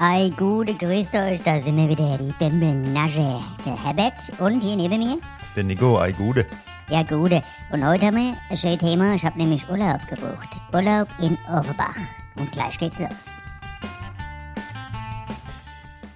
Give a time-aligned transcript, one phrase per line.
[0.00, 3.40] Ei, gute, grüßt euch, da sind wir wieder, die Bimbelnasche.
[3.64, 5.18] Der Herbert und hier neben mir?
[5.54, 6.46] Der Nico, ei Gude.
[6.88, 7.42] Ja, gute.
[7.70, 9.14] Und heute haben wir ein schönes Thema.
[9.14, 10.60] Ich habe nämlich Urlaub gebucht.
[10.72, 11.96] Urlaub in Offenbach.
[12.36, 13.08] Und gleich geht's los.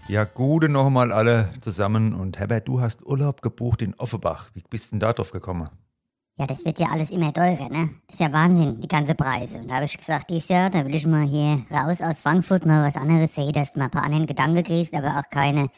[0.08, 2.14] Ja, Gude nochmal alle zusammen.
[2.14, 4.50] Und Herbert, du hast Urlaub gebucht in Offenbach.
[4.54, 5.68] Wie bist denn da drauf gekommen?
[6.38, 7.90] Ja, das wird ja alles immer teurer, ne?
[8.06, 9.56] Das ist ja Wahnsinn, die ganze Preise.
[9.58, 12.66] Und da habe ich gesagt, dieses Jahr, da will ich mal hier raus aus Frankfurt
[12.66, 15.70] mal was anderes sehen, dass du mal ein paar andere Gedanken kriegst, aber auch keine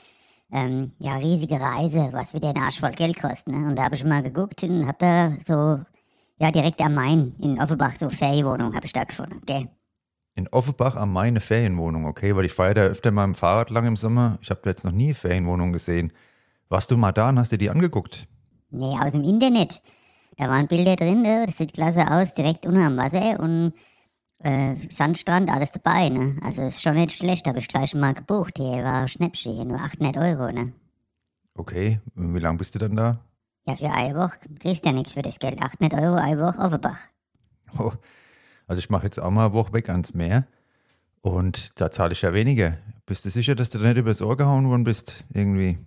[0.53, 3.55] ähm, ja, riesige Reise, was wieder den Arsch voll Geld kostet.
[3.55, 3.69] Ne?
[3.69, 5.81] Und da habe ich mal geguckt und habe da so,
[6.41, 9.69] ja, direkt am Main in Offenbach so Ferienwohnung habe ich da gefunden, gell?
[10.35, 12.35] In Offenbach am Main eine Ferienwohnung, okay?
[12.35, 14.39] Weil ich fahre da öfter mal im Fahrrad lang im Sommer.
[14.41, 16.13] Ich habe da jetzt noch nie eine Ferienwohnung gesehen.
[16.69, 18.27] Warst du mal da und hast dir die angeguckt?
[18.71, 19.81] Nee, aus dem Internet.
[20.39, 21.45] Da waren Bilder drin, ne?
[21.47, 23.73] das sieht klasse aus, direkt unter am Wasser und
[24.39, 26.11] äh, Sandstrand, alles dabei.
[26.11, 26.37] Ne?
[26.43, 28.55] Also ist schon nicht schlecht, habe ich gleich mal gebucht.
[28.57, 30.53] Hier war Schnäppchen, hier nur 800 Euro.
[30.53, 30.73] Ne?
[31.55, 33.19] Okay, und wie lange bist du dann da?
[33.67, 35.61] Ja, für eine Woche kriegst du ja nichts für das Geld.
[35.61, 36.99] 800 Euro eine Woche Offenbach.
[37.77, 37.91] Oh,
[38.69, 40.47] also ich mache jetzt auch mal eine Woche weg ans Meer
[41.21, 42.79] und da zahle ich ja weniger.
[43.07, 45.25] Bist du sicher, dass du da nicht übers Ohr gehauen worden bist?
[45.35, 45.79] Irgendwie.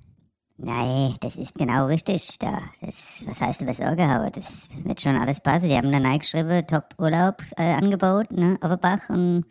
[0.64, 2.38] Nein, das ist genau richtig.
[2.38, 4.32] Da, das, was heißt übers Ohr gehauen?
[4.32, 5.70] Das wird schon alles passen.
[5.70, 9.10] Die haben dann reingeschrieben, Top-Urlaub äh, angeboten, ne, Offenbach.
[9.10, 9.46] Und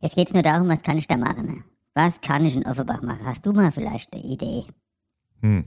[0.00, 1.46] jetzt geht's nur darum, was kann ich da machen?
[1.46, 1.64] Ne?
[1.94, 3.26] Was kann ich in Offenbach machen?
[3.26, 4.66] Hast du mal vielleicht eine Idee?
[5.40, 5.64] Hm.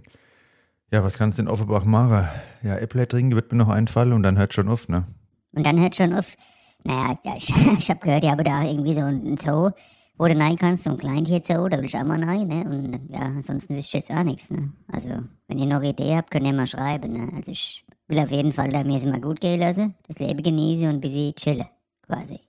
[0.91, 2.30] Ja, was kannst du in Offenbach machen?
[2.61, 5.03] Ja, Äppler trinken wird mir noch einfallen und dann hört schon auf, ne?
[5.52, 6.38] Und dann hört schon auf.
[6.86, 9.72] Naja, ja, ich, ich habe gehört, die haben da irgendwie so einen Zoo,
[10.17, 12.64] wo du rein kannst, so ein Kleintierzoo, da will ich auch mal rein, ne?
[12.66, 14.72] Und ja, ansonsten wüsste ich jetzt auch nichts, ne?
[14.92, 15.09] Also,
[15.47, 17.31] wenn ihr noch eine Idee habt, könnt ihr mal schreiben, ne?
[17.36, 20.44] Also, ich will auf jeden Fall da mir es mal gut gehen lassen, das Leben
[20.44, 21.67] genießen und ein bisschen chillen,
[22.06, 22.41] quasi.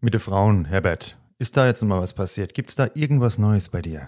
[0.00, 1.18] Mit den Frauen, Herbert.
[1.38, 2.54] Ist da jetzt noch mal was passiert?
[2.54, 4.06] Gibt's da irgendwas Neues bei dir?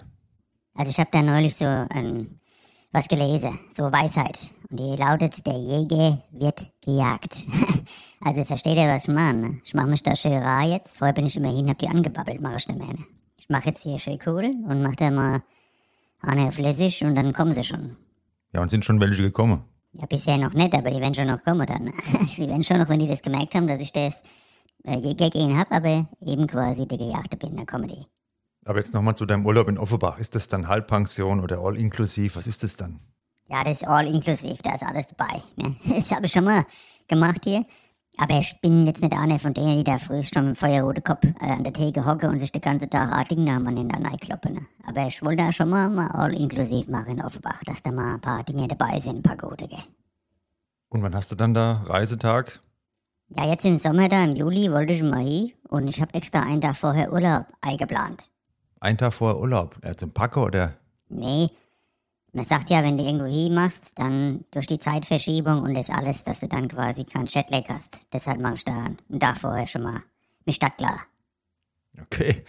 [0.73, 2.39] Also, ich habe da neulich so ähm,
[2.91, 4.49] was gelesen, so Weisheit.
[4.77, 7.47] Die lautet, der Jäger wird gejagt.
[8.21, 9.41] also versteht ihr, was ich meine?
[9.41, 9.61] ne?
[9.63, 10.97] Ich mache mich da schön rar jetzt.
[10.97, 12.87] Vorher bin ich immerhin, hab die angebabbelt, mache ich nicht mehr.
[12.87, 13.05] ne?
[13.37, 15.43] Ich mache jetzt hier schön cool und mach da mal
[16.21, 17.95] eine flüssig und dann kommen sie schon.
[18.51, 19.63] Ja, und sind schon welche gekommen?
[19.93, 21.85] Ja, bisher noch nicht, aber die werden schon noch kommen dann.
[22.37, 24.23] die werden schon noch, wenn die das gemerkt haben, dass ich das
[24.83, 28.05] äh, Jäger gehen hab, aber eben quasi der Gejagte bin, dann kommen die.
[28.65, 30.17] Aber jetzt nochmal zu deinem Urlaub in Offenbach.
[30.17, 32.35] Ist das dann Halbpension oder all-inklusiv?
[32.35, 32.99] Was ist das dann?
[33.47, 35.41] Ja, das ist all inklusiv, da ist alles dabei.
[35.55, 35.75] Ne?
[35.95, 36.65] Das habe ich schon mal
[37.07, 37.65] gemacht hier.
[38.17, 41.25] Aber ich bin jetzt nicht einer von denen, die da früh schon mit feuerroten Kopf
[41.41, 44.53] äh, an der Theke hocken und sich den ganzen Tag Artignamen in der Nei kloppen.
[44.53, 44.65] Ne?
[44.87, 48.15] Aber ich wollte da schon mal, mal all inklusiv machen in Offenbach, dass da mal
[48.15, 49.83] ein paar Dinge dabei sind, ein paar gute, gell?
[50.89, 52.61] Und wann hast du dann da Reisetag?
[53.35, 56.41] Ja, jetzt im Sommer da, im Juli, wollte ich mal hin und ich habe extra
[56.41, 58.29] einen Tag vorher Urlaub eingeplant.
[58.79, 59.75] Ein Tag vor Urlaub.
[59.81, 60.73] Er zum Packer oder?
[61.09, 61.49] Nee,
[62.35, 66.23] man sagt ja, wenn du irgendwo hin machst, dann durch die Zeitverschiebung und das alles,
[66.23, 68.13] dass du dann quasi keinen Jetlag hast.
[68.13, 68.73] Deshalb mach ich da
[69.09, 70.03] einen Tag vorher schon mal
[70.45, 70.99] mir Stadt klar.
[72.01, 72.43] Okay.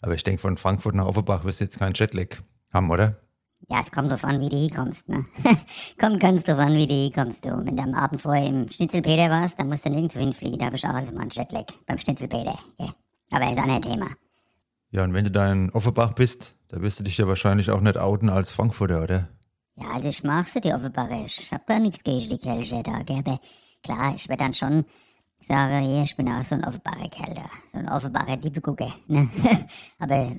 [0.00, 2.38] Aber ich denke, von Frankfurt nach Offenbach wirst du jetzt keinen Jetlag
[2.72, 3.20] haben, oder?
[3.68, 5.24] Ja, es kommt drauf an, wie du hinkommst, ne?
[6.00, 7.50] kommt ganz drauf an, wie du hinkommst, du.
[7.64, 10.58] Wenn du am Abend vorher im Schnitzelpeter warst, dann musst du nirgendwo hinfliegen.
[10.58, 12.94] Da hab ich auch also mal einen Jetlag beim Schnitzelpeter, ja.
[13.30, 14.08] Aber ist auch nicht Thema.
[14.90, 17.82] Ja, und wenn du da in Offenbach bist, da wirst du dich ja wahrscheinlich auch
[17.82, 19.28] nicht outen als Frankfurter, oder?
[19.76, 21.22] Ja, also ich mag sie, die Offenbacher.
[21.24, 23.18] Ich hab da nichts gegen die Kelche da, gell?
[23.18, 23.38] Aber
[23.82, 24.84] klar, ich werd dann schon
[25.46, 27.44] sagen, hier, ich bin auch so ein Offenbacher Kerl da.
[27.70, 29.28] So ein Offenbacher Diebegucker, ne?
[29.98, 30.32] Aber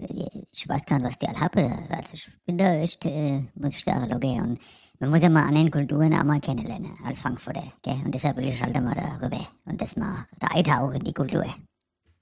[0.51, 1.88] ich weiß gar nicht, was die alle haben.
[1.89, 4.41] Also ich bin da echt, äh, muss ich sagen, okay.
[4.41, 4.59] Und
[4.99, 8.01] man muss ja mal anderen Kulturen auch mal kennenlernen, als Frankfurter, gell?
[8.03, 11.45] Und deshalb will ich halt mal darüber und das mal da eintauchen in die Kultur.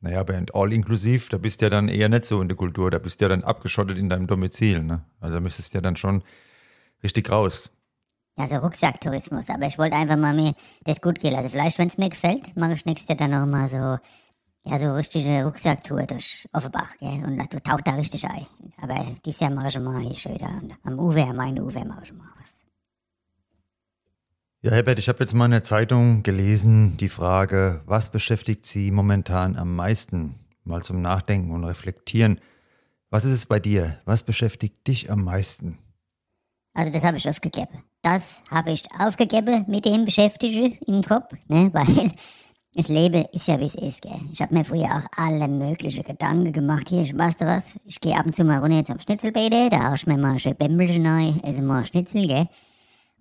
[0.01, 2.89] Naja, aber all-inklusiv, da bist du ja dann eher nicht so in der Kultur.
[2.89, 5.05] Da bist du ja dann abgeschottet in deinem Domizil, ne?
[5.19, 6.23] Also müsstest du ja dann schon
[7.03, 7.69] richtig raus.
[8.37, 9.49] Ja, so Rucksacktourismus.
[9.49, 11.35] Aber ich wollte einfach mal mir das gut gehen.
[11.35, 13.99] Also vielleicht, wenn es mir gefällt, mache ich nächstes Jahr dann noch mal so,
[14.63, 17.23] ja, so richtige Rucksacktour durch Offenbach, gell?
[17.23, 18.47] Und du taucht da richtig ein.
[18.81, 20.49] Aber dieses Jahr mache ich schon mal hier schön da.
[20.83, 22.55] Am Ufer, am einen Ufer mache ich mal was.
[24.63, 28.91] Ja, Herbert, ich habe jetzt mal in der Zeitung gelesen, die Frage, was beschäftigt Sie
[28.91, 30.35] momentan am meisten?
[30.65, 32.39] Mal zum Nachdenken und Reflektieren.
[33.09, 33.97] Was ist es bei dir?
[34.05, 35.79] Was beschäftigt dich am meisten?
[36.75, 37.83] Also das habe ich aufgegeben.
[38.03, 41.69] Das habe ich aufgegeben mit dem Beschäftigen im Kopf, ne?
[41.73, 42.11] Weil
[42.75, 44.21] das Leben ist ja wie es ist, gell.
[44.31, 46.89] Ich habe mir früher auch alle möglichen Gedanken gemacht.
[46.89, 47.79] Hier, weißt du was?
[47.85, 50.55] Ich gehe ab und zu mal runter zum Schnitzelbäder, da hau ich mir mal schön
[50.55, 52.47] Bämbelchen rein, esse mal Schnitzel, gell.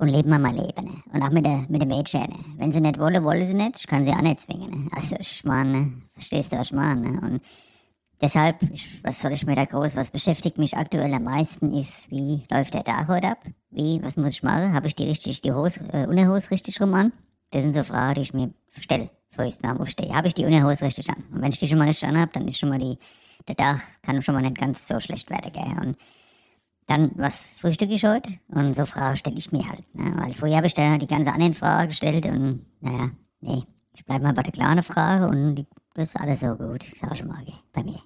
[0.00, 1.02] Und leben wir mal Leben, ne?
[1.12, 2.37] Und auch mit der, mit den Mädchen, ne?
[2.56, 3.81] Wenn sie nicht wollen, wollen sie nicht.
[3.81, 4.91] Ich kann sie auch nicht zwingen, ne?
[4.93, 5.93] Also ich meine, ne?
[6.14, 7.20] verstehst du, was ich meine, ne?
[7.20, 7.43] Und
[8.20, 12.11] Deshalb, ich, was soll ich mir da groß, was beschäftigt mich aktuell am meisten ist,
[12.11, 13.38] wie läuft der Tag heute ab?
[13.70, 14.75] Wie, was muss ich machen?
[14.75, 17.12] Habe ich die richtig, die Hose, äh, Unterhose richtig rum an?
[17.50, 19.11] Das sind so Fragen, die ich mir stelle,
[19.43, 20.14] ich am aufstehe.
[20.14, 21.25] Habe ich die Unterhose richtig an?
[21.32, 22.99] Und wenn ich die schon mal richtig an habe, dann ist schon mal die,
[23.49, 25.87] der Tag kann schon mal nicht ganz so schlecht werden, gell?
[25.87, 25.96] Und
[26.91, 28.31] dann, was frühstücke ich heute?
[28.49, 29.85] Und so Fragen stelle ich mir halt.
[29.95, 30.13] Ne?
[30.17, 33.11] Weil vorher habe ich da die ganze anderen Fragen gestellt und naja,
[33.41, 33.63] nee,
[33.95, 37.15] ich bleibe mal bei der kleinen Frage und die, das ist alles so gut, sag
[37.15, 38.01] ich mal, bei mir.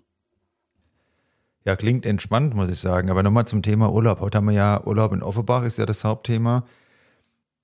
[1.65, 3.09] Ja, klingt entspannt, muss ich sagen.
[3.09, 4.21] Aber nochmal zum Thema Urlaub.
[4.21, 6.67] Heute haben wir ja Urlaub in Offenbach, ist ja das Hauptthema.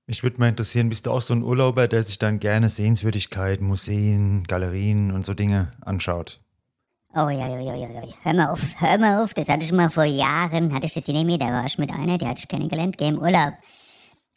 [0.07, 3.67] Ich würde mal interessieren, bist du auch so ein Urlauber, der sich dann gerne Sehenswürdigkeiten,
[3.67, 6.41] Museen, Galerien und so Dinge anschaut?
[7.12, 8.03] Oh ja, ja, ja, ja.
[8.23, 9.35] Hör mal auf, hör mal auf.
[9.35, 11.91] Das hatte ich mal vor Jahren, hatte ich das in mir, da war ich mit
[11.91, 13.55] einer, die hatte ich kennengelernt, geh im Urlaub.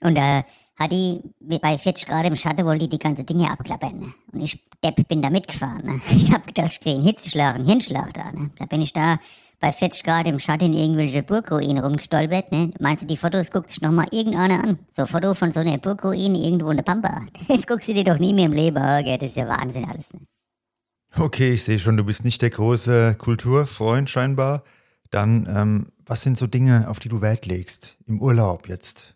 [0.02, 0.44] Und da äh,
[0.76, 4.00] hat die, bei 40 Grad im Schatten, wollte die die ganze Dinge abklappern.
[4.00, 4.14] Ne?
[4.32, 5.86] Und ich, Depp, bin da mitgefahren.
[5.86, 6.02] Ne?
[6.16, 8.32] Ich hab gedacht, ich kriege einen Hitzeschlag, einen Hirnschlag da.
[8.32, 8.50] Ne?
[8.58, 9.20] Da bin ich da
[9.60, 12.72] bei 40 Grad im Schatten in irgendwelche Burgruinen rumgestolpert, ne?
[12.80, 14.80] Meinst du, die Fotos guckt sich nochmal irgendeiner an?
[14.90, 17.22] So ein Foto von so einer Burgruine irgendwo in der Pampa.
[17.48, 19.18] Jetzt guckst du dir doch nie mehr im Leben an, gell?
[19.18, 20.20] Das ist ja Wahnsinn alles, ne?
[21.16, 24.64] Okay, ich sehe schon, du bist nicht der große Kulturfreund scheinbar.
[25.12, 27.98] Dann, ähm, was sind so Dinge, auf die du Wert legst?
[28.08, 29.16] Im Urlaub jetzt?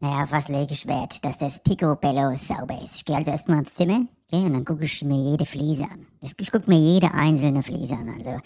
[0.00, 1.24] Naja, auf was lege ich Wert?
[1.24, 2.96] Dass das Picobello sauber ist.
[2.96, 6.06] Ich gehe also erstmal ins Zimmer, gell, und dann gucke ich mir jede Fliese an.
[6.20, 8.10] ich gucke mir jede einzelne Fliese an.
[8.18, 8.40] Also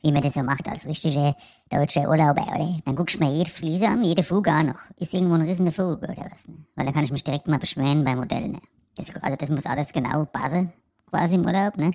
[0.00, 1.34] wie man das so macht als richtige
[1.68, 2.76] deutsche Urlauber, oder?
[2.86, 4.80] Dann guckst du mir jede Fliese an, jede Fuge auch noch.
[4.98, 6.48] Ist irgendwo ein rissende Fuge oder was?
[6.48, 6.56] Ne?
[6.74, 8.60] Weil dann kann ich mich direkt mal beschweren beim Modell, ne?
[8.96, 10.72] Das, also das muss alles genau passen,
[11.10, 11.90] quasi im Urlaub, ne?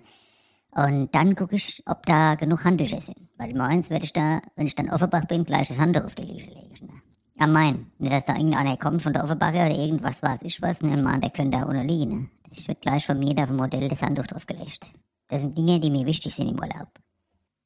[0.72, 3.18] Und dann gucke ich, ob da genug Handtücher sind.
[3.38, 6.24] Weil morgens werde ich da, wenn ich dann Offenbach bin, gleich das Handtuch auf die
[6.24, 6.86] Liege legen.
[6.86, 7.02] Ne?
[7.40, 7.92] Am Main.
[7.98, 10.94] Nicht, dass da irgendeiner kommt von der Offenbacher oder irgendwas weiß ich was, ne?
[10.94, 12.30] Und man, der könnte da ohne liegen, ne?
[12.50, 14.90] Das wird gleich von mir da dem Modell das Handtuch draufgelegt.
[15.28, 16.90] Das sind Dinge, die mir wichtig sind im Urlaub.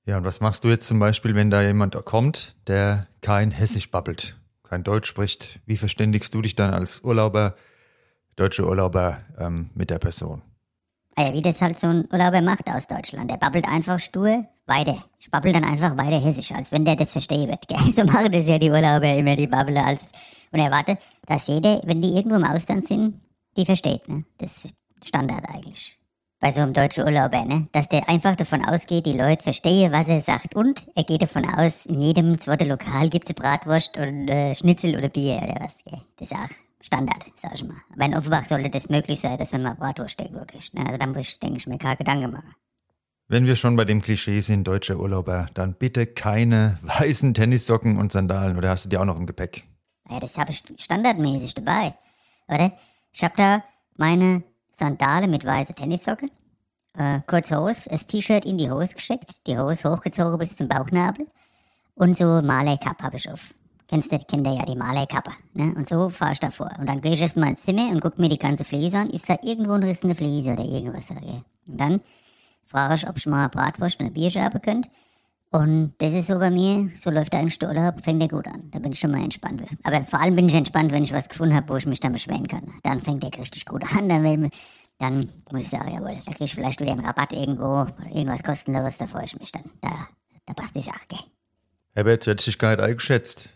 [0.06, 3.90] Ja, und was machst du jetzt zum Beispiel, wenn da jemand kommt, der kein Hessisch
[3.90, 5.62] babbelt, kein Deutsch spricht?
[5.66, 7.56] Wie verständigst du dich dann als Urlauber,
[8.36, 10.42] deutsche Urlauber ähm, mit der Person?
[11.18, 13.30] Ja, wie das halt so ein Urlauber macht aus Deutschland.
[13.30, 15.04] Der babbelt einfach stur weiter.
[15.20, 17.68] Ich babbel dann einfach weiter Hessisch, als wenn der das verstehen wird.
[17.68, 17.78] Gell?
[17.94, 20.10] So machen das ja die Urlauber immer, die babbeln als.
[20.52, 23.20] Und erwarte, dass jeder, wenn die irgendwo im Ausland sind,
[23.58, 24.08] die versteht.
[24.08, 24.24] Ne?
[24.38, 25.98] Das ist Standard eigentlich
[26.44, 27.70] bei so einem deutschen Urlauber, ne?
[27.72, 30.56] Dass der einfach davon ausgeht, die Leute verstehen, was er sagt.
[30.56, 34.98] Und er geht davon aus, in jedem zweiten Lokal gibt es Bratwurst und äh, Schnitzel
[34.98, 35.78] oder Bier oder was.
[35.86, 36.02] Gell?
[36.18, 36.50] Das ist auch
[36.84, 37.78] Standard, sag ich mal.
[37.94, 40.74] Aber in Offenbach sollte das möglich sein, dass wenn man Bratwurst irgendwo kriegt.
[40.74, 40.86] Ne?
[40.86, 42.54] Also da muss ich, denke ich, mir keine Gedanken machen.
[43.30, 48.12] Wenn wir schon bei dem Klischee sind, deutscher Urlauber, dann bitte keine weißen Tennissocken und
[48.12, 49.64] Sandalen oder hast du die auch noch im Gepäck?
[50.10, 51.94] Ja, das habe ich standardmäßig dabei,
[52.48, 52.74] oder?
[53.14, 53.64] Ich habe da
[53.96, 56.26] meine Sandale mit weißer Tennissocke,
[56.98, 61.28] äh, kurze Hose, das T-Shirt in die Hose gesteckt, die Hose hochgezogen bis zum Bauchnabel
[61.96, 63.54] und so Malerkappe habe ich auf.
[63.94, 65.72] Kennst du, kennt ihr ja die Malerkappe, ne?
[65.76, 66.72] Und so fahre ich davor.
[66.80, 69.12] Und dann gehe ich erstmal ins Zimmer und gucke mir die ganze Fliese an.
[69.12, 71.12] Ist da irgendwo ein Riss in der Fliese oder irgendwas?
[71.12, 71.44] Okay?
[71.68, 72.02] Und dann
[72.66, 74.90] frage ich, ob ich mal Bratwurst und ein Bier haben könnte.
[75.52, 78.48] Und das ist so bei mir, so läuft der eigentlich der Urlaub, fängt der gut
[78.48, 78.64] an.
[78.72, 79.62] Da bin ich schon mal entspannt.
[79.84, 82.14] Aber vor allem bin ich entspannt, wenn ich was gefunden habe, wo ich mich dann
[82.14, 82.74] beschweren kann.
[82.82, 84.10] Dann fängt der richtig gut an.
[84.10, 84.50] Dann,
[84.98, 88.98] dann muss ich sagen, jawohl, da kriege ich vielleicht wieder einen Rabatt irgendwo, irgendwas kostenlos,
[88.98, 89.70] da freue ich mich dann.
[89.82, 90.08] Da,
[90.48, 90.98] da passt die Sache.
[91.94, 93.50] Herbert, hätte ich gar nicht eingeschätzt.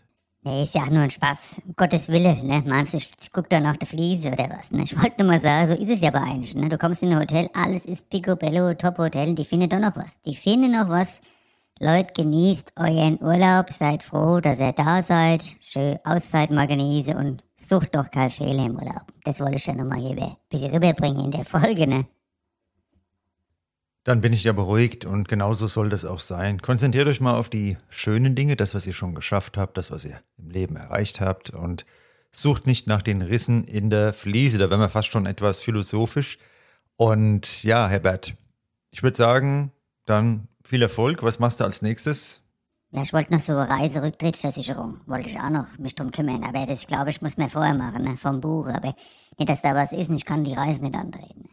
[0.44, 1.60] Nee, ist ja auch nur ein Spaß.
[1.66, 2.62] Um Gottes Wille, ne?
[2.64, 4.84] Meinst du, ich guck da nach der Fliese oder was, ne?
[4.84, 6.68] Ich wollte nur mal sagen, so ist es ja bei eigentlich, ne?
[6.68, 10.20] Du kommst in ein Hotel, alles ist picobello, Top-Hotel, die finden doch noch was.
[10.22, 11.20] Die finden noch was,
[11.80, 15.42] Leute, genießt euren Urlaub, seid froh, dass ihr da seid.
[15.60, 19.12] Schön Auszeit mal genießen und sucht doch kein Fehler im Urlaub.
[19.24, 22.06] Das wollte ich ja nochmal hier ein bisschen rüberbringen in der Folge, ne?
[24.08, 26.62] Dann bin ich ja beruhigt und genauso soll das auch sein.
[26.62, 30.06] Konzentriert euch mal auf die schönen Dinge, das, was ihr schon geschafft habt, das, was
[30.06, 31.84] ihr im Leben erreicht habt und
[32.30, 34.56] sucht nicht nach den Rissen in der Fliese.
[34.56, 36.38] Da wären wir fast schon etwas philosophisch.
[36.96, 38.34] Und ja, Herbert,
[38.92, 39.72] ich würde sagen,
[40.06, 41.22] dann viel Erfolg.
[41.22, 42.40] Was machst du als nächstes?
[42.92, 46.44] Ja, ich wollte noch so Reiserücktrittversicherung, wollte ich auch noch mich drum kümmern.
[46.44, 48.68] Aber das, glaube ich, muss man vorher machen, ne, vom Buch.
[48.68, 48.94] Aber
[49.38, 51.50] nicht, dass da was ist und ich kann die Reise nicht antreten.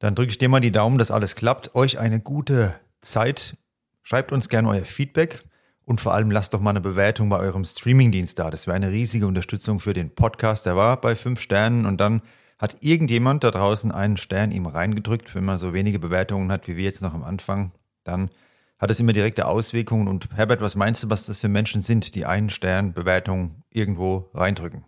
[0.00, 1.74] Dann drücke ich dir mal die Daumen, dass alles klappt.
[1.74, 3.56] Euch eine gute Zeit.
[4.02, 5.44] Schreibt uns gerne euer Feedback
[5.84, 8.50] und vor allem lasst doch mal eine Bewertung bei eurem Streamingdienst da.
[8.50, 10.64] Das wäre eine riesige Unterstützung für den Podcast.
[10.64, 12.22] Der war bei fünf Sternen und dann
[12.58, 15.34] hat irgendjemand da draußen einen Stern ihm reingedrückt.
[15.34, 18.30] Wenn man so wenige Bewertungen hat wie wir jetzt noch am Anfang, dann
[18.78, 20.08] hat es immer direkte Auswirkungen.
[20.08, 24.30] Und Herbert, was meinst du, was das für Menschen sind, die einen Stern Bewertung irgendwo
[24.32, 24.86] reindrücken?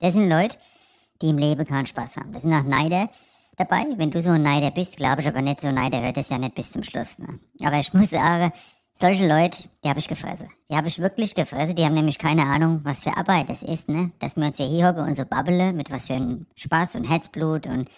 [0.00, 0.56] Das sind Leute,
[1.20, 2.32] die im Leben keinen Spaß haben.
[2.32, 3.10] Das sind auch Neider,
[3.58, 3.84] dabei.
[3.96, 6.28] Wenn du so ein Neider bist, glaube ich aber nicht, so ein Neider hört es
[6.28, 7.18] ja nicht bis zum Schluss.
[7.18, 7.38] Ne?
[7.62, 8.52] Aber ich muss sagen,
[8.94, 10.48] solche Leute, die habe ich gefressen.
[10.70, 11.76] Die habe ich wirklich gefressen.
[11.76, 14.10] Die haben nämlich keine Ahnung, was für Arbeit das ist, ne?
[14.18, 17.66] Dass wir uns hier hocken und so babbeln, mit was für einem Spaß und Herzblut
[17.66, 17.88] und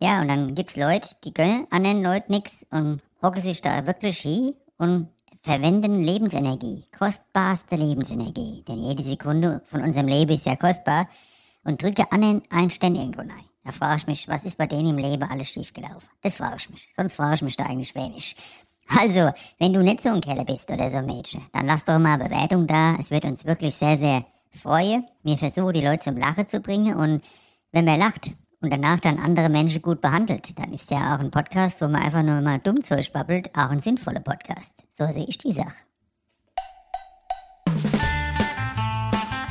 [0.00, 4.18] ja, und dann gibt's Leute, die gönnen anderen Leuten nix und hocken sich da wirklich
[4.18, 5.08] hin und
[5.42, 11.08] verwenden Lebensenergie, kostbarste Lebensenergie, denn jede Sekunde von unserem Leben ist ja kostbar
[11.64, 13.47] und drücke anderen einen Stern irgendwo rein.
[13.68, 16.08] Da frage ich mich, was ist bei denen im Leben alles schiefgelaufen?
[16.22, 16.88] Das frage ich mich.
[16.96, 18.34] Sonst frage ich mich da eigentlich wenig.
[18.88, 21.98] Also, wenn du nicht so ein Keller bist oder so ein Mädchen, dann lass doch
[21.98, 22.96] mal Bewertung da.
[22.98, 24.24] Es wird uns wirklich sehr, sehr
[24.58, 25.04] freuen.
[25.22, 27.22] Wir versuchen, die Leute zum Lachen zu bringen und
[27.70, 28.30] wenn man lacht
[28.62, 32.00] und danach dann andere Menschen gut behandelt, dann ist ja auch ein Podcast, wo man
[32.00, 34.82] einfach nur mal dumm Zeug babbelt, auch ein sinnvoller Podcast.
[34.94, 35.76] So sehe ich die Sache.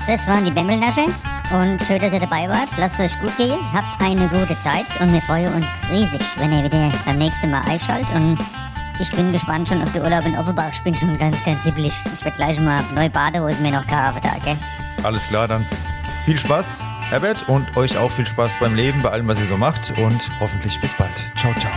[0.08, 1.06] Das waren die Bämmelnasche
[1.52, 2.70] und schön, dass ihr dabei wart.
[2.78, 6.52] Lasst es euch gut gehen, habt eine gute Zeit und wir freuen uns riesig, wenn
[6.52, 8.38] ihr wieder beim nächsten Mal einschaltet und
[9.00, 10.72] ich bin gespannt schon auf den Urlaub in Offenbach.
[10.72, 11.94] Ich bin schon ganz, ganz hibbelig.
[12.14, 14.58] Ich werde gleich mal neue Badehose mir noch kaufen da, gell?
[15.04, 15.66] Alles klar, dann
[16.26, 19.58] viel Spaß, Herbert, und euch auch viel Spaß beim Leben, bei allem, was ihr so
[19.58, 21.32] macht und hoffentlich bis bald.
[21.38, 21.72] Ciao, ciao.